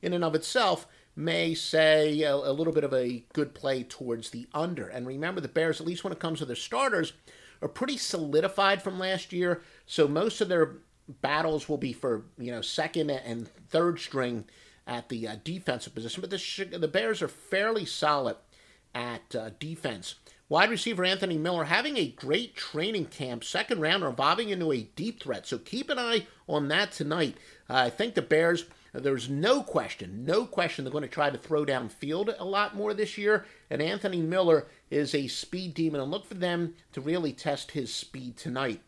in 0.00 0.12
and 0.12 0.24
of 0.24 0.34
itself, 0.34 0.86
may 1.14 1.54
say 1.54 2.22
a, 2.22 2.34
a 2.34 2.52
little 2.52 2.72
bit 2.72 2.84
of 2.84 2.92
a 2.94 3.24
good 3.32 3.54
play 3.54 3.82
towards 3.82 4.30
the 4.30 4.46
under. 4.54 4.88
And 4.88 5.06
remember, 5.06 5.40
the 5.40 5.48
Bears, 5.48 5.80
at 5.80 5.86
least 5.86 6.04
when 6.04 6.12
it 6.12 6.18
comes 6.18 6.38
to 6.38 6.44
their 6.44 6.56
starters, 6.56 7.12
are 7.60 7.68
pretty 7.68 7.96
solidified 7.96 8.82
from 8.82 8.98
last 8.98 9.32
year. 9.32 9.62
So 9.86 10.08
most 10.08 10.40
of 10.40 10.48
their 10.48 10.78
battles 11.20 11.68
will 11.68 11.78
be 11.78 11.92
for 11.92 12.24
you 12.38 12.50
know 12.50 12.62
second 12.62 13.10
and 13.10 13.48
third 13.68 14.00
string 14.00 14.44
at 14.86 15.08
the 15.08 15.28
uh, 15.28 15.36
defensive 15.44 15.94
position, 15.94 16.20
but 16.20 16.30
the 16.30 16.78
the 16.78 16.88
Bears 16.88 17.22
are 17.22 17.28
fairly 17.28 17.84
solid 17.84 18.36
at 18.94 19.34
uh, 19.34 19.50
defense. 19.58 20.16
Wide 20.52 20.68
receiver 20.68 21.02
Anthony 21.02 21.38
Miller 21.38 21.64
having 21.64 21.96
a 21.96 22.08
great 22.10 22.54
training 22.54 23.06
camp, 23.06 23.42
second 23.42 23.80
round, 23.80 24.02
evolving 24.02 24.50
into 24.50 24.70
a 24.70 24.82
deep 24.82 25.22
threat. 25.22 25.46
So 25.46 25.56
keep 25.56 25.88
an 25.88 25.98
eye 25.98 26.26
on 26.46 26.68
that 26.68 26.92
tonight. 26.92 27.36
Uh, 27.70 27.84
I 27.86 27.88
think 27.88 28.14
the 28.14 28.20
Bears, 28.20 28.66
there's 28.92 29.30
no 29.30 29.62
question, 29.62 30.26
no 30.26 30.44
question 30.44 30.84
they're 30.84 30.92
going 30.92 31.04
to 31.04 31.08
try 31.08 31.30
to 31.30 31.38
throw 31.38 31.64
down 31.64 31.88
field 31.88 32.34
a 32.38 32.44
lot 32.44 32.76
more 32.76 32.92
this 32.92 33.16
year. 33.16 33.46
And 33.70 33.80
Anthony 33.80 34.20
Miller 34.20 34.66
is 34.90 35.14
a 35.14 35.26
speed 35.26 35.72
demon, 35.72 36.02
and 36.02 36.10
look 36.10 36.26
for 36.26 36.34
them 36.34 36.74
to 36.92 37.00
really 37.00 37.32
test 37.32 37.70
his 37.70 37.94
speed 37.94 38.36
tonight. 38.36 38.82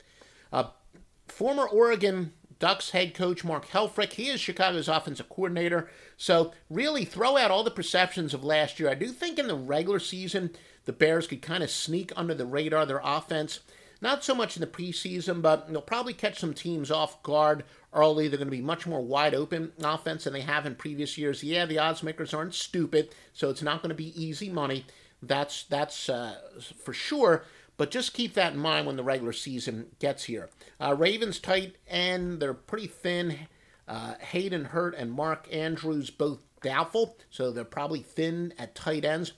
Former 1.27 1.67
Oregon 1.67 2.33
Ducks 2.59 2.91
head 2.91 3.15
coach 3.15 3.45
Mark 3.45 3.69
Helfrich. 3.69 4.13
He 4.13 4.29
is 4.29 4.41
Chicago's 4.41 4.89
offensive 4.89 5.29
coordinator. 5.29 5.91
So, 6.17 6.53
really 6.71 7.05
throw 7.05 7.37
out 7.37 7.51
all 7.51 7.65
the 7.65 7.71
perceptions 7.71 8.33
of 8.33 8.45
last 8.45 8.79
year. 8.79 8.89
I 8.89 8.95
do 8.95 9.09
think 9.09 9.39
in 9.39 9.49
the 9.49 9.55
regular 9.55 9.99
season, 9.99 10.51
the 10.85 10.93
Bears 10.93 11.27
could 11.27 11.43
kind 11.43 11.63
of 11.63 11.71
sneak 11.71 12.13
under 12.17 12.35
the 12.35 12.47
radar, 12.47 12.87
their 12.87 13.01
offense. 13.03 13.61
Not 14.01 14.23
so 14.23 14.35
much 14.35 14.57
in 14.57 14.61
the 14.61 14.67
preseason, 14.67 15.41
but 15.41 15.69
they'll 15.69 15.81
probably 15.81 16.13
catch 16.13 16.39
some 16.39 16.53
teams 16.53 16.91
off 16.91 17.23
guard 17.23 17.65
early. 17.93 18.29
They're 18.29 18.39
going 18.39 18.49
to 18.49 18.57
be 18.57 18.61
much 18.61 18.87
more 18.87 19.01
wide 19.01 19.35
open 19.35 19.73
offense 19.83 20.25
than 20.25 20.33
they 20.33 20.43
have 20.43 20.67
in 20.67 20.75
previous 20.75 21.17
years. 21.17 21.43
Yeah, 21.43 21.65
the 21.65 21.79
odds 21.79 22.03
makers 22.03 22.35
aren't 22.35 22.55
stupid, 22.55 23.15
so 23.33 23.51
it's 23.51 23.63
not 23.63 23.81
going 23.81 23.91
to 23.91 23.95
be 23.95 24.21
easy 24.23 24.51
money. 24.51 24.85
That's 25.23 25.65
that's 25.65 26.09
uh, 26.09 26.37
for 26.83 26.93
sure. 26.93 27.45
But 27.77 27.91
just 27.91 28.15
keep 28.15 28.35
that 28.35 28.53
in 28.53 28.59
mind 28.59 28.87
when 28.87 28.97
the 28.97 29.03
regular 29.03 29.33
season 29.33 29.87
gets 29.99 30.25
here. 30.25 30.49
Uh, 30.81 30.95
Ravens 30.97 31.39
tight 31.39 31.77
end, 31.89 32.41
they're 32.41 32.55
pretty 32.55 32.87
thin. 32.87 33.49
Uh, 33.89 34.15
Hayden 34.21 34.67
Hurst 34.67 34.97
and 34.99 35.13
Mark 35.13 35.49
Andrews 35.53 36.11
both 36.11 36.39
doubtful, 36.63 37.17
so 37.31 37.51
they're 37.51 37.65
probably 37.65 38.01
thin 38.01 38.55
at 38.59 38.75
tight 38.75 39.05
ends 39.05 39.33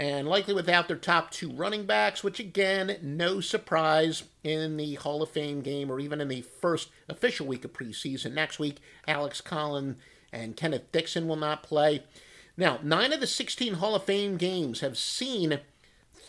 and 0.00 0.26
likely 0.26 0.54
without 0.54 0.88
their 0.88 0.96
top 0.96 1.30
two 1.30 1.52
running 1.52 1.84
backs, 1.84 2.24
which 2.24 2.40
again, 2.40 2.96
no 3.02 3.40
surprise 3.40 4.24
in 4.42 4.78
the 4.78 4.94
Hall 4.94 5.22
of 5.22 5.30
Fame 5.30 5.60
game 5.60 5.90
or 5.90 6.00
even 6.00 6.22
in 6.22 6.28
the 6.28 6.40
first 6.40 6.88
official 7.06 7.46
week 7.46 7.66
of 7.66 7.74
preseason. 7.74 8.32
Next 8.32 8.58
week, 8.58 8.78
Alex 9.06 9.42
Collins 9.42 9.98
and 10.32 10.56
Kenneth 10.56 10.90
Dixon 10.90 11.28
will 11.28 11.36
not 11.36 11.62
play. 11.62 12.04
Now, 12.56 12.78
nine 12.82 13.12
of 13.12 13.20
the 13.20 13.26
16 13.26 13.74
Hall 13.74 13.94
of 13.94 14.04
Fame 14.04 14.38
games 14.38 14.80
have 14.80 14.96
seen 14.96 15.60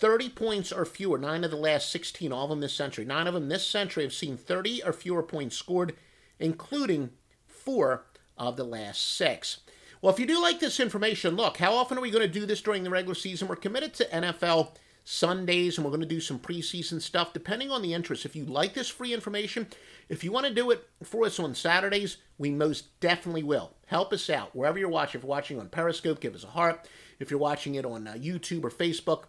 30 0.02 0.30
points 0.30 0.72
or 0.72 0.84
fewer. 0.84 1.20
Nine 1.20 1.44
of 1.44 1.52
the 1.52 1.58
last 1.58 1.92
16, 1.92 2.32
all 2.34 2.46
of 2.46 2.50
them 2.50 2.60
this 2.60 2.74
century. 2.74 3.06
Nine 3.06 3.28
of 3.28 3.36
them 3.36 3.50
this 3.50 3.66
century 3.66 4.04
have 4.04 4.14
seen 4.14 4.36
30 4.36 4.84
or 4.84 4.92
fewer 4.92 5.22
points 5.22 5.56
scored, 5.56 5.94
including 6.40 7.12
four 7.46 8.06
of 8.36 8.58
the 8.58 8.64
last 8.64 9.16
six. 9.16 9.60
Well, 10.02 10.12
if 10.12 10.20
you 10.20 10.26
do 10.26 10.42
like 10.42 10.60
this 10.60 10.80
information, 10.80 11.36
look, 11.36 11.58
how 11.58 11.76
often 11.76 12.00
are 12.00 12.02
we 12.02 12.10
going 12.10 12.26
to 12.26 12.40
do 12.40 12.48
this 12.48 12.62
during 12.62 12.84
the 12.84 12.90
regular 12.90 13.14
season? 13.14 13.48
We're 13.48 13.56
committed 13.56 13.94
to 13.94 14.06
NFL 14.06 14.76
Sundays 15.04 15.78
and 15.78 15.86
we're 15.86 15.92
going 15.92 16.02
to 16.02 16.08
do 16.08 16.20
some 16.20 16.40
preseason 16.40 17.00
stuff 17.00 17.32
depending 17.32 17.70
on 17.70 17.84
the 17.84 17.94
interest. 17.94 18.26
If 18.26 18.36
you 18.36 18.44
like 18.46 18.74
this 18.74 18.90
free 18.90 19.14
information, 19.14 19.68
if 20.10 20.24
you 20.24 20.32
want 20.32 20.48
to 20.48 20.54
do 20.54 20.72
it 20.72 20.88
for 21.04 21.26
us 21.26 21.40
on 21.40 21.54
Saturdays, 21.54 22.18
we 22.40 22.50
most 22.50 23.00
definitely 23.00 23.44
will. 23.44 23.74
Help 23.86 24.12
us 24.14 24.32
out 24.32 24.56
wherever 24.56 24.80
you're 24.80 24.90
watching. 24.90 25.20
If 25.20 25.24
you're 25.24 25.30
watching 25.30 25.60
on 25.60 25.70
Periscope, 25.70 26.20
give 26.20 26.34
us 26.34 26.44
a 26.44 26.48
heart. 26.48 26.88
If 27.20 27.30
you're 27.30 27.40
watching 27.40 27.76
it 27.76 27.86
on 27.86 28.08
uh, 28.08 28.14
YouTube 28.14 28.64
or 28.64 28.72
Facebook, 28.72 29.26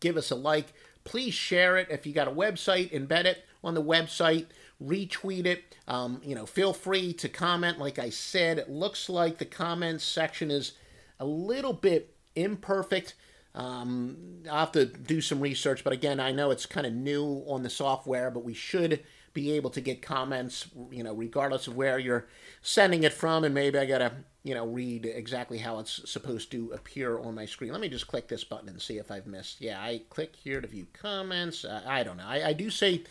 give 0.00 0.16
us 0.16 0.30
a 0.30 0.36
like. 0.36 0.72
Please 1.04 1.34
share 1.34 1.76
it. 1.76 1.88
If 1.90 2.06
you 2.06 2.12
got 2.12 2.28
a 2.28 2.32
website, 2.32 2.92
embed 2.92 3.24
it 3.24 3.44
on 3.62 3.74
the 3.74 3.82
website 3.82 4.46
retweet 4.82 5.46
it. 5.46 5.76
Um, 5.88 6.20
you 6.24 6.34
know, 6.34 6.46
feel 6.46 6.72
free 6.72 7.12
to 7.14 7.28
comment. 7.28 7.78
Like 7.78 7.98
I 7.98 8.10
said, 8.10 8.58
it 8.58 8.70
looks 8.70 9.08
like 9.08 9.38
the 9.38 9.44
comments 9.44 10.04
section 10.04 10.50
is 10.50 10.72
a 11.18 11.24
little 11.24 11.72
bit 11.72 12.14
imperfect. 12.34 13.14
Um, 13.54 14.42
I'll 14.50 14.60
have 14.60 14.72
to 14.72 14.84
do 14.84 15.20
some 15.20 15.40
research, 15.40 15.82
but 15.82 15.94
again, 15.94 16.20
I 16.20 16.30
know 16.32 16.50
it's 16.50 16.66
kind 16.66 16.86
of 16.86 16.92
new 16.92 17.42
on 17.48 17.62
the 17.62 17.70
software, 17.70 18.30
but 18.30 18.44
we 18.44 18.52
should 18.52 19.02
be 19.32 19.52
able 19.52 19.70
to 19.70 19.80
get 19.80 20.02
comments, 20.02 20.66
you 20.90 21.02
know, 21.02 21.14
regardless 21.14 21.66
of 21.66 21.76
where 21.76 21.98
you're 21.98 22.26
sending 22.60 23.02
it 23.02 23.14
from. 23.14 23.44
And 23.44 23.54
maybe 23.54 23.78
I 23.78 23.86
got 23.86 23.98
to, 23.98 24.12
you 24.46 24.54
know, 24.54 24.64
read 24.64 25.04
exactly 25.06 25.58
how 25.58 25.80
it's 25.80 26.08
supposed 26.08 26.52
to 26.52 26.70
appear 26.70 27.18
on 27.18 27.34
my 27.34 27.46
screen. 27.46 27.72
Let 27.72 27.80
me 27.80 27.88
just 27.88 28.06
click 28.06 28.28
this 28.28 28.44
button 28.44 28.68
and 28.68 28.80
see 28.80 28.96
if 28.96 29.10
I've 29.10 29.26
missed. 29.26 29.60
Yeah, 29.60 29.80
I 29.80 30.02
click 30.08 30.36
here 30.36 30.60
to 30.60 30.68
view 30.68 30.86
comments. 30.92 31.64
Uh, 31.64 31.82
I 31.84 32.04
don't 32.04 32.16
know. 32.16 32.26
I, 32.28 32.50
I 32.50 32.52
do 32.52 32.70
say 32.70 33.02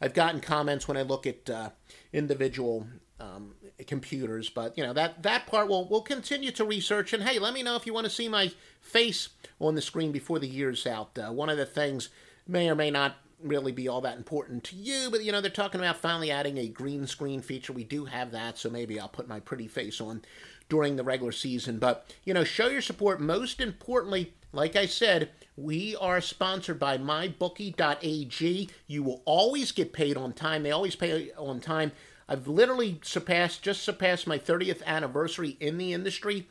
I've 0.00 0.14
gotten 0.14 0.40
comments 0.40 0.86
when 0.86 0.96
I 0.96 1.02
look 1.02 1.26
at 1.26 1.50
uh, 1.50 1.70
individual 2.12 2.86
um, 3.18 3.54
computers, 3.88 4.48
but 4.48 4.78
you 4.78 4.84
know 4.84 4.92
that 4.92 5.24
that 5.24 5.48
part 5.48 5.68
we'll 5.68 5.88
we'll 5.88 6.00
continue 6.00 6.52
to 6.52 6.64
research. 6.64 7.12
And 7.12 7.24
hey, 7.24 7.40
let 7.40 7.54
me 7.54 7.64
know 7.64 7.74
if 7.74 7.86
you 7.86 7.92
want 7.92 8.04
to 8.04 8.10
see 8.10 8.28
my 8.28 8.52
face 8.80 9.30
on 9.58 9.74
the 9.74 9.82
screen 9.82 10.12
before 10.12 10.38
the 10.38 10.46
year's 10.46 10.86
out. 10.86 11.18
Uh, 11.18 11.32
one 11.32 11.48
of 11.48 11.56
the 11.56 11.66
things 11.66 12.08
may 12.46 12.70
or 12.70 12.76
may 12.76 12.92
not 12.92 13.16
really 13.42 13.72
be 13.72 13.88
all 13.88 14.00
that 14.00 14.16
important 14.16 14.64
to 14.64 14.76
you, 14.76 15.08
but 15.10 15.22
you 15.22 15.30
know 15.30 15.40
they're 15.40 15.50
talking 15.50 15.80
about 15.80 15.96
finally 15.96 16.30
adding 16.30 16.58
a 16.58 16.68
green 16.68 17.06
screen 17.06 17.40
feature. 17.40 17.72
We 17.72 17.84
do 17.84 18.04
have 18.04 18.30
that, 18.32 18.58
so 18.58 18.70
maybe 18.70 18.98
I'll 18.98 19.08
put 19.08 19.28
my 19.28 19.40
pretty 19.40 19.68
face 19.68 20.00
on 20.00 20.22
during 20.68 20.96
the 20.96 21.04
regular 21.04 21.32
season. 21.32 21.78
But 21.78 22.12
you 22.24 22.34
know, 22.34 22.44
show 22.44 22.68
your 22.68 22.82
support. 22.82 23.20
Most 23.20 23.60
importantly, 23.60 24.34
like 24.52 24.76
I 24.76 24.86
said, 24.86 25.30
we 25.56 25.96
are 25.96 26.20
sponsored 26.20 26.78
by 26.78 26.98
mybookie.ag. 26.98 28.68
You 28.86 29.02
will 29.02 29.22
always 29.24 29.72
get 29.72 29.92
paid 29.92 30.16
on 30.16 30.32
time. 30.32 30.62
They 30.62 30.70
always 30.70 30.96
pay 30.96 31.32
on 31.36 31.60
time. 31.60 31.92
I've 32.28 32.48
literally 32.48 33.00
surpassed, 33.02 33.62
just 33.62 33.82
surpassed 33.82 34.26
my 34.26 34.38
30th 34.38 34.82
anniversary 34.84 35.56
in 35.60 35.78
the 35.78 35.92
industry. 35.92 36.48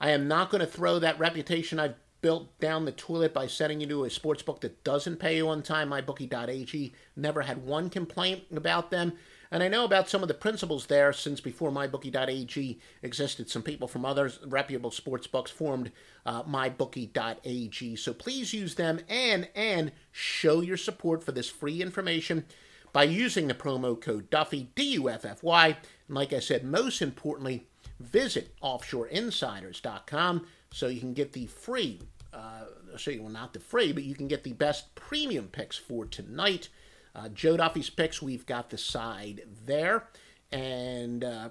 I 0.00 0.10
am 0.10 0.28
not 0.28 0.50
going 0.50 0.62
to 0.62 0.66
throw 0.66 0.98
that 0.98 1.18
reputation 1.18 1.78
I've 1.78 1.96
built 2.22 2.58
down 2.58 2.84
the 2.84 2.92
toilet 2.92 3.34
by 3.34 3.46
sending 3.46 3.80
you 3.80 3.86
to 3.88 4.04
a 4.04 4.10
sports 4.10 4.42
book 4.42 4.60
that 4.60 4.82
doesn't 4.84 5.16
pay 5.16 5.36
you 5.36 5.48
on 5.48 5.62
time. 5.62 5.90
MyBookie.ag 5.90 6.94
never 7.16 7.42
had 7.42 7.64
one 7.64 7.90
complaint 7.90 8.44
about 8.54 8.90
them. 8.90 9.12
And 9.52 9.64
I 9.64 9.68
know 9.68 9.84
about 9.84 10.08
some 10.08 10.22
of 10.22 10.28
the 10.28 10.34
principles 10.34 10.86
there 10.86 11.12
since 11.12 11.40
before 11.40 11.72
MyBookie.ag 11.72 12.78
existed. 13.02 13.50
Some 13.50 13.62
people 13.62 13.88
from 13.88 14.04
other 14.04 14.30
reputable 14.46 14.92
sports 14.92 15.26
books 15.26 15.50
formed 15.50 15.90
uh, 16.24 16.44
MyBookie.ag. 16.44 17.96
So 17.96 18.12
please 18.12 18.54
use 18.54 18.76
them 18.76 19.00
and 19.08 19.48
and 19.54 19.90
show 20.12 20.60
your 20.60 20.76
support 20.76 21.24
for 21.24 21.32
this 21.32 21.48
free 21.48 21.82
information 21.82 22.44
by 22.92 23.04
using 23.04 23.48
the 23.48 23.54
promo 23.54 24.00
code 24.00 24.30
Duffy 24.30 24.70
D 24.74 24.92
U 24.92 25.08
F 25.08 25.24
F 25.24 25.42
Y. 25.42 25.66
And 25.66 26.14
like 26.16 26.32
I 26.32 26.40
said, 26.40 26.64
most 26.64 27.02
importantly, 27.02 27.66
visit 27.98 28.54
OffshoreInsiders.com 28.62 30.46
so 30.72 30.86
you 30.86 31.00
can 31.00 31.12
get 31.12 31.32
the 31.32 31.46
free. 31.46 32.00
Uh, 32.32 32.66
so 32.96 33.12
well, 33.18 33.28
not 33.28 33.52
the 33.52 33.60
free, 33.60 33.92
but 33.92 34.04
you 34.04 34.14
can 34.14 34.28
get 34.28 34.44
the 34.44 34.52
best 34.52 34.94
premium 34.94 35.48
picks 35.48 35.76
for 35.76 36.06
tonight. 36.06 36.68
Uh, 37.14 37.28
Joe 37.28 37.56
Duffy's 37.56 37.90
picks, 37.90 38.22
we've 38.22 38.46
got 38.46 38.70
the 38.70 38.78
side 38.78 39.42
there. 39.64 40.08
And 40.52 41.24
uh, 41.24 41.50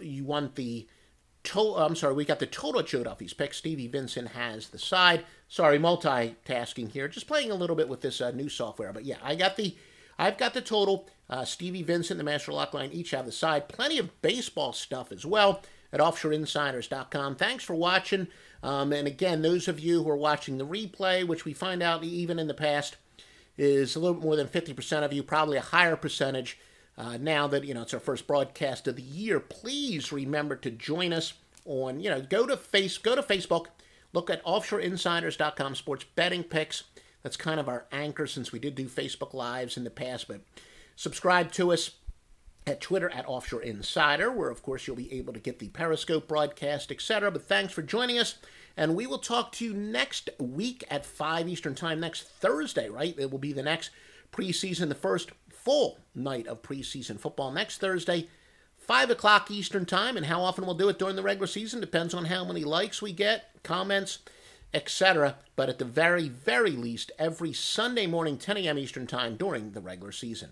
you 0.00 0.24
want 0.24 0.54
the 0.54 0.86
total, 1.42 1.76
I'm 1.76 1.96
sorry, 1.96 2.14
we 2.14 2.24
got 2.24 2.38
the 2.38 2.46
total 2.46 2.82
Joe 2.82 3.04
Duffy's 3.04 3.34
picks. 3.34 3.58
Stevie 3.58 3.88
Vincent 3.88 4.28
has 4.28 4.68
the 4.68 4.78
side. 4.78 5.24
Sorry, 5.48 5.78
multitasking 5.78 6.90
here. 6.90 7.08
Just 7.08 7.26
playing 7.26 7.50
a 7.50 7.56
little 7.56 7.76
bit 7.76 7.88
with 7.88 8.00
this 8.00 8.20
uh, 8.20 8.30
new 8.32 8.48
software. 8.48 8.92
But 8.92 9.04
yeah, 9.04 9.18
I 9.22 9.34
got 9.34 9.56
the, 9.56 9.76
I've 10.18 10.38
got 10.38 10.54
the 10.54 10.60
total. 10.60 11.08
Uh, 11.28 11.44
Stevie 11.44 11.82
Vincent, 11.82 12.18
the 12.18 12.24
Master 12.24 12.52
Lock 12.52 12.74
Line, 12.74 12.90
each 12.92 13.12
have 13.12 13.26
the 13.26 13.32
side. 13.32 13.68
Plenty 13.68 13.98
of 13.98 14.20
baseball 14.22 14.72
stuff 14.72 15.10
as 15.12 15.24
well 15.24 15.62
at 15.92 16.00
offshoreinsiders.com. 16.00 17.36
Thanks 17.36 17.64
for 17.64 17.74
watching. 17.74 18.26
Um, 18.62 18.92
and 18.92 19.06
again, 19.06 19.42
those 19.42 19.68
of 19.68 19.78
you 19.78 20.02
who 20.02 20.10
are 20.10 20.16
watching 20.16 20.58
the 20.58 20.66
replay, 20.66 21.26
which 21.26 21.44
we 21.44 21.52
find 21.52 21.82
out 21.82 22.02
even 22.02 22.38
in 22.38 22.48
the 22.48 22.54
past, 22.54 22.96
is 23.56 23.96
a 23.96 24.00
little 24.00 24.20
more 24.20 24.36
than 24.36 24.48
50% 24.48 25.04
of 25.04 25.12
you, 25.12 25.22
probably 25.22 25.56
a 25.56 25.62
higher 25.62 25.96
percentage. 25.96 26.58
Uh, 26.96 27.16
now 27.16 27.48
that 27.48 27.64
you 27.64 27.74
know 27.74 27.82
it's 27.82 27.94
our 27.94 28.00
first 28.00 28.26
broadcast 28.26 28.86
of 28.86 28.96
the 28.96 29.02
year, 29.02 29.40
please 29.40 30.12
remember 30.12 30.54
to 30.54 30.70
join 30.70 31.12
us 31.12 31.34
on 31.64 31.98
you 31.98 32.08
know 32.08 32.20
go 32.20 32.46
to 32.46 32.56
face 32.56 32.98
go 32.98 33.16
to 33.16 33.22
Facebook, 33.22 33.66
look 34.12 34.30
at 34.30 34.44
offshoreinsiders.com 34.44 35.74
sports 35.74 36.04
betting 36.14 36.44
picks. 36.44 36.84
That's 37.22 37.36
kind 37.36 37.58
of 37.58 37.68
our 37.68 37.86
anchor 37.90 38.26
since 38.26 38.52
we 38.52 38.58
did 38.58 38.74
do 38.74 38.86
Facebook 38.86 39.34
lives 39.34 39.76
in 39.76 39.82
the 39.82 39.90
past, 39.90 40.28
but 40.28 40.42
subscribe 40.94 41.50
to 41.52 41.72
us 41.72 41.90
at 42.66 42.80
Twitter 42.80 43.10
at 43.10 43.28
Offshore 43.28 43.62
Insider, 43.62 44.32
where 44.32 44.50
of 44.50 44.62
course 44.62 44.86
you'll 44.86 44.96
be 44.96 45.12
able 45.12 45.32
to 45.32 45.40
get 45.40 45.58
the 45.58 45.68
Periscope 45.68 46.26
broadcast, 46.26 46.90
etc. 46.90 47.30
But 47.30 47.46
thanks 47.46 47.72
for 47.72 47.82
joining 47.82 48.18
us. 48.18 48.36
And 48.76 48.96
we 48.96 49.06
will 49.06 49.18
talk 49.18 49.52
to 49.52 49.64
you 49.64 49.74
next 49.74 50.30
week 50.38 50.82
at 50.90 51.06
5 51.06 51.48
Eastern 51.48 51.74
Time, 51.74 52.00
next 52.00 52.22
Thursday, 52.22 52.88
right? 52.88 53.14
It 53.18 53.30
will 53.30 53.38
be 53.38 53.52
the 53.52 53.62
next 53.62 53.90
preseason, 54.32 54.88
the 54.88 54.94
first 54.94 55.30
full 55.48 55.98
night 56.14 56.46
of 56.46 56.62
preseason 56.62 57.20
football 57.20 57.52
next 57.52 57.78
Thursday, 57.78 58.28
5 58.78 59.10
o'clock 59.10 59.50
Eastern 59.50 59.86
Time. 59.86 60.16
And 60.16 60.26
how 60.26 60.42
often 60.42 60.66
we'll 60.66 60.74
do 60.74 60.88
it 60.88 60.98
during 60.98 61.16
the 61.16 61.22
regular 61.22 61.46
season 61.46 61.80
depends 61.80 62.14
on 62.14 62.24
how 62.24 62.44
many 62.44 62.64
likes 62.64 63.00
we 63.00 63.12
get, 63.12 63.50
comments, 63.62 64.18
etc. 64.72 65.36
But 65.54 65.68
at 65.68 65.78
the 65.78 65.84
very, 65.84 66.28
very 66.28 66.72
least, 66.72 67.12
every 67.18 67.52
Sunday 67.52 68.06
morning, 68.06 68.38
10 68.38 68.56
a.m. 68.56 68.78
Eastern 68.78 69.06
Time 69.06 69.36
during 69.36 69.70
the 69.70 69.80
regular 69.80 70.10
season. 70.10 70.50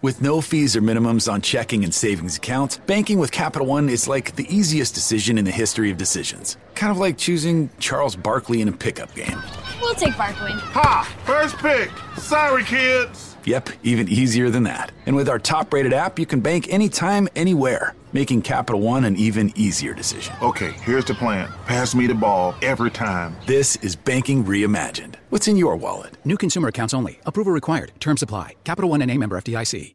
With 0.00 0.22
no 0.22 0.40
fees 0.40 0.76
or 0.76 0.80
minimums 0.80 1.28
on 1.30 1.40
checking 1.40 1.82
and 1.82 1.92
savings 1.92 2.36
accounts, 2.36 2.76
banking 2.86 3.18
with 3.18 3.32
Capital 3.32 3.66
One 3.66 3.88
is 3.88 4.06
like 4.06 4.36
the 4.36 4.46
easiest 4.48 4.94
decision 4.94 5.38
in 5.38 5.44
the 5.44 5.50
history 5.50 5.90
of 5.90 5.96
decisions. 5.96 6.56
Kind 6.76 6.92
of 6.92 6.98
like 6.98 7.18
choosing 7.18 7.68
Charles 7.80 8.14
Barkley 8.14 8.60
in 8.60 8.68
a 8.68 8.72
pickup 8.72 9.12
game. 9.16 9.42
We'll 9.80 9.96
take 9.96 10.16
Barkley. 10.16 10.52
Ha! 10.52 11.16
First 11.24 11.56
pick. 11.56 11.90
Sorry, 12.16 12.62
kids. 12.62 13.36
Yep, 13.44 13.70
even 13.82 14.08
easier 14.08 14.50
than 14.50 14.62
that. 14.64 14.92
And 15.06 15.16
with 15.16 15.28
our 15.28 15.40
top 15.40 15.72
rated 15.72 15.92
app, 15.92 16.16
you 16.16 16.26
can 16.26 16.38
bank 16.38 16.72
anytime, 16.72 17.28
anywhere, 17.34 17.96
making 18.12 18.42
Capital 18.42 18.80
One 18.80 19.04
an 19.04 19.16
even 19.16 19.52
easier 19.56 19.94
decision. 19.94 20.34
Okay, 20.42 20.72
here's 20.82 21.04
the 21.04 21.14
plan 21.14 21.50
pass 21.66 21.94
me 21.94 22.06
the 22.06 22.14
ball 22.14 22.54
every 22.62 22.90
time. 22.90 23.36
This 23.46 23.76
is 23.76 23.96
banking 23.96 24.44
reimagined. 24.44 25.14
What's 25.30 25.48
in 25.48 25.56
your 25.56 25.76
wallet? 25.76 26.16
New 26.24 26.36
consumer 26.36 26.68
accounts 26.68 26.94
only. 26.94 27.20
Approval 27.24 27.52
required. 27.52 27.92
Term 28.00 28.16
supply. 28.16 28.54
Capital 28.64 28.90
One 28.90 29.02
and 29.02 29.10
a 29.10 29.16
member 29.18 29.38
FDIC. 29.40 29.94